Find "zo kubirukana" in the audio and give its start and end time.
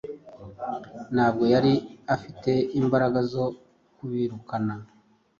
3.31-4.75